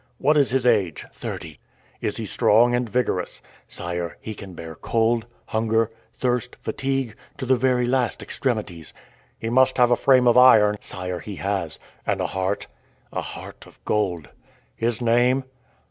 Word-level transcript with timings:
"What 0.17 0.35
is 0.35 0.49
his 0.49 0.65
age?" 0.65 1.05
"Thirty." 1.13 1.59
"Is 2.01 2.17
he 2.17 2.25
strong 2.25 2.73
and 2.73 2.89
vigorous?" 2.89 3.39
"Sire, 3.67 4.17
he 4.19 4.33
can 4.33 4.55
bear 4.55 4.73
cold, 4.73 5.27
hunger, 5.45 5.91
thirst, 6.15 6.55
fatigue, 6.59 7.15
to 7.37 7.45
the 7.45 7.55
very 7.55 7.85
last 7.85 8.23
extremities." 8.23 8.95
"He 9.37 9.51
must 9.51 9.77
have 9.77 9.91
a 9.91 9.95
frame 9.95 10.27
of 10.27 10.39
iron." 10.39 10.77
"Sire, 10.79 11.19
he 11.19 11.35
has." 11.35 11.77
"And 12.03 12.19
a 12.19 12.25
heart?" 12.25 12.65
"A 13.13 13.21
heart 13.21 13.67
of 13.67 13.79
gold." 13.85 14.29
"His 14.75 15.01
name?" 15.03 15.43